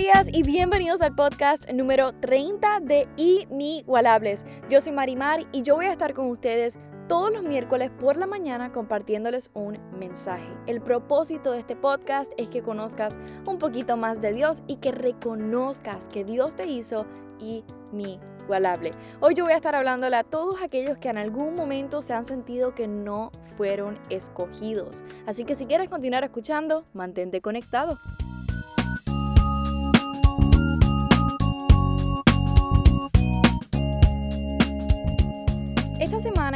[0.00, 4.46] días y bienvenidos al podcast número 30 de Inigualables.
[4.70, 8.26] Yo soy Marimar y yo voy a estar con ustedes todos los miércoles por la
[8.26, 10.48] mañana compartiéndoles un mensaje.
[10.66, 14.90] El propósito de este podcast es que conozcas un poquito más de Dios y que
[14.90, 17.04] reconozcas que Dios te hizo
[17.38, 18.92] inigualable.
[19.20, 22.24] Hoy yo voy a estar hablándole a todos aquellos que en algún momento se han
[22.24, 25.04] sentido que no fueron escogidos.
[25.26, 27.98] Así que si quieres continuar escuchando, mantente conectado.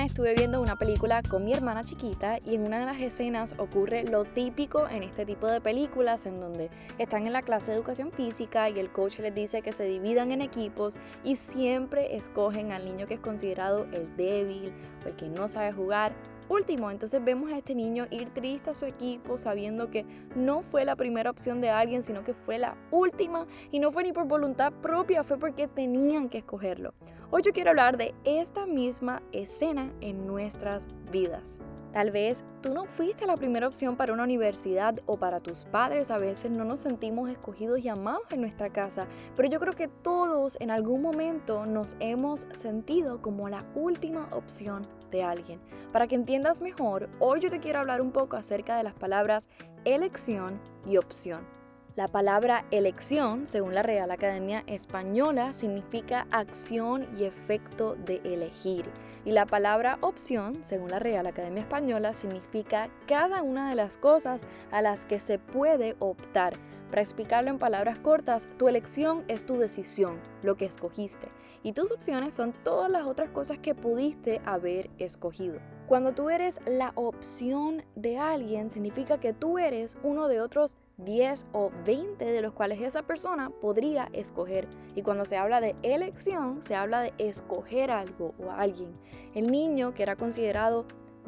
[0.05, 4.05] Estuve viendo una película con mi hermana chiquita y en una de las escenas ocurre
[4.05, 8.13] lo típico en este tipo de películas en donde están en la clase de educación
[8.13, 12.85] física y el coach les dice que se dividan en equipos y siempre escogen al
[12.85, 14.73] niño que es considerado el débil
[15.05, 16.13] o el que no sabe jugar
[16.49, 16.91] último.
[16.91, 20.97] Entonces vemos a este niño ir triste a su equipo sabiendo que no fue la
[20.97, 24.73] primera opción de alguien, sino que fue la última y no fue ni por voluntad
[24.73, 26.95] propia, fue porque tenían que escogerlo.
[27.31, 31.59] Hoy yo quiero hablar de esta misma escena en nuestras vidas.
[31.95, 36.11] Tal vez tú no fuiste la primera opción para una universidad o para tus padres.
[36.11, 39.07] A veces no nos sentimos escogidos y amados en nuestra casa.
[39.37, 44.83] Pero yo creo que todos en algún momento nos hemos sentido como la última opción
[45.13, 45.61] de alguien.
[45.93, 49.49] Para que entiendas mejor, hoy yo te quiero hablar un poco acerca de las palabras
[49.85, 51.64] elección y opción.
[51.97, 58.85] La palabra elección, según la Real Academia Española, significa acción y efecto de elegir.
[59.25, 64.45] Y la palabra opción, según la Real Academia Española, significa cada una de las cosas
[64.73, 66.55] a las que se puede optar.
[66.89, 71.29] Para explicarlo en palabras cortas, tu elección es tu decisión, lo que escogiste.
[71.63, 75.61] Y tus opciones son todas las otras cosas que pudiste haber escogido.
[75.87, 81.47] Cuando tú eres la opción de alguien, significa que tú eres uno de otros 10
[81.53, 84.67] o 20 de los cuales esa persona podría escoger.
[84.95, 88.97] Y cuando se habla de elección, se habla de escoger algo o alguien.
[89.35, 90.87] El niño que era considerado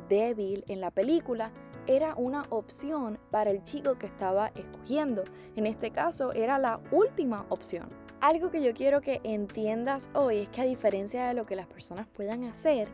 [0.09, 1.50] débil en la película
[1.87, 5.25] era una opción para el chico que estaba escogiendo.
[5.55, 7.89] En este caso era la última opción.
[8.21, 11.66] Algo que yo quiero que entiendas hoy es que a diferencia de lo que las
[11.66, 12.89] personas puedan hacer,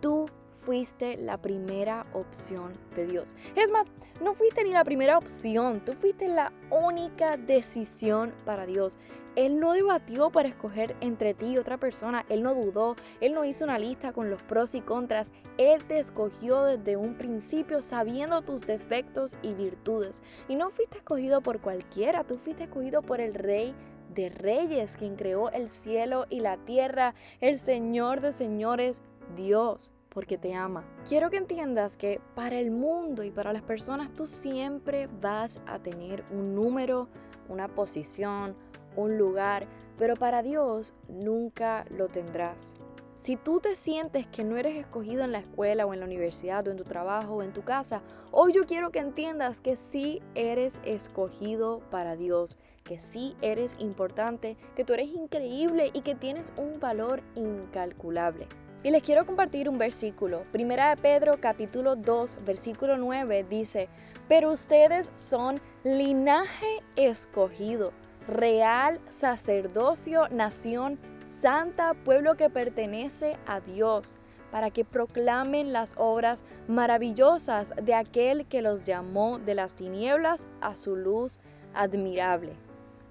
[0.00, 0.26] tú
[0.60, 3.34] fuiste la primera opción de Dios.
[3.56, 3.86] Es más,
[4.22, 8.98] no fuiste ni la primera opción, tú fuiste la única decisión para Dios.
[9.36, 13.44] Él no debatió para escoger entre ti y otra persona, Él no dudó, Él no
[13.44, 18.42] hizo una lista con los pros y contras, Él te escogió desde un principio sabiendo
[18.42, 20.22] tus defectos y virtudes.
[20.48, 23.74] Y no fuiste escogido por cualquiera, tú fuiste escogido por el Rey
[24.14, 29.00] de Reyes, quien creó el cielo y la tierra, el Señor de señores,
[29.36, 30.84] Dios porque te ama.
[31.08, 35.78] Quiero que entiendas que para el mundo y para las personas tú siempre vas a
[35.78, 37.08] tener un número,
[37.48, 38.54] una posición,
[38.96, 39.66] un lugar,
[39.98, 42.74] pero para Dios nunca lo tendrás.
[43.22, 46.66] Si tú te sientes que no eres escogido en la escuela o en la universidad
[46.66, 48.00] o en tu trabajo o en tu casa,
[48.32, 54.56] hoy yo quiero que entiendas que sí eres escogido para Dios, que sí eres importante,
[54.74, 58.48] que tú eres increíble y que tienes un valor incalculable.
[58.82, 60.44] Y les quiero compartir un versículo.
[60.52, 63.90] Primera de Pedro capítulo 2 versículo 9 dice,
[64.26, 67.92] pero ustedes son linaje escogido,
[68.26, 74.18] real sacerdocio, nación santa, pueblo que pertenece a Dios,
[74.50, 80.74] para que proclamen las obras maravillosas de aquel que los llamó de las tinieblas a
[80.74, 81.38] su luz
[81.74, 82.54] admirable.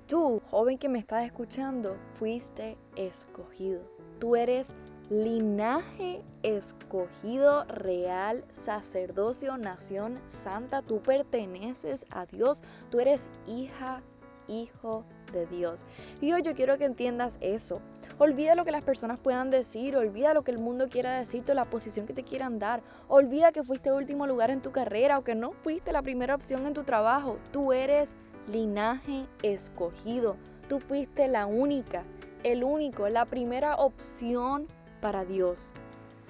[0.07, 3.81] Tú, joven que me estás escuchando, fuiste escogido.
[4.19, 4.73] Tú eres
[5.09, 10.81] linaje escogido, real, sacerdocio, nación santa.
[10.81, 12.63] Tú perteneces a Dios.
[12.89, 14.01] Tú eres hija,
[14.47, 15.83] hijo de Dios.
[16.21, 17.81] Y hoy yo quiero que entiendas eso.
[18.17, 21.65] Olvida lo que las personas puedan decir, olvida lo que el mundo quiera decirte, la
[21.65, 22.81] posición que te quieran dar.
[23.07, 26.67] Olvida que fuiste último lugar en tu carrera o que no fuiste la primera opción
[26.67, 27.37] en tu trabajo.
[27.51, 28.15] Tú eres
[28.51, 30.35] linaje escogido.
[30.67, 32.03] Tú fuiste la única,
[32.43, 34.67] el único, la primera opción
[35.01, 35.73] para Dios.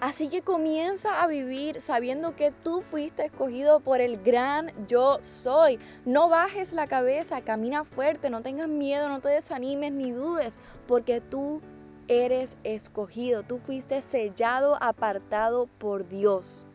[0.01, 5.77] Así que comienza a vivir sabiendo que tú fuiste escogido por el gran yo soy.
[6.06, 10.57] No bajes la cabeza, camina fuerte, no tengas miedo, no te desanimes ni dudes,
[10.88, 11.62] porque tú
[12.07, 16.66] eres escogido, tú fuiste sellado, apartado por Dios.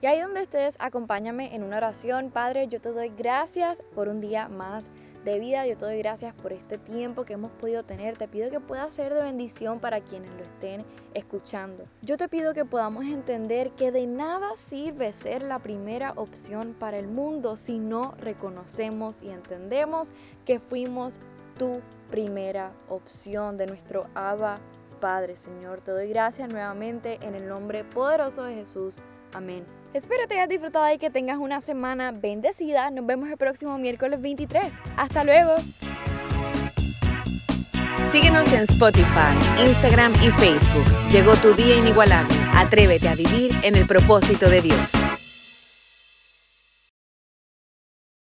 [0.00, 2.30] Y ahí donde estés, acompáñame en una oración.
[2.30, 4.90] Padre, yo te doy gracias por un día más
[5.24, 5.66] de vida.
[5.66, 8.16] Yo te doy gracias por este tiempo que hemos podido tener.
[8.16, 10.84] Te pido que pueda ser de bendición para quienes lo estén
[11.14, 11.84] escuchando.
[12.02, 16.98] Yo te pido que podamos entender que de nada sirve ser la primera opción para
[16.98, 20.12] el mundo si no reconocemos y entendemos
[20.44, 21.18] que fuimos
[21.58, 21.80] tu
[22.10, 24.56] primera opción de nuestro Abba
[25.02, 25.80] Padre, Señor.
[25.80, 28.98] Te doy gracias nuevamente en el nombre poderoso de Jesús.
[29.34, 29.66] Amén.
[29.92, 32.88] Espero te hayas disfrutado y que tengas una semana bendecida.
[32.92, 34.64] Nos vemos el próximo miércoles 23.
[34.96, 35.56] Hasta luego.
[38.12, 39.34] Síguenos en Spotify,
[39.66, 40.84] Instagram y Facebook.
[41.10, 42.32] Llegó tu día inigualable.
[42.54, 44.92] Atrévete a vivir en el propósito de Dios.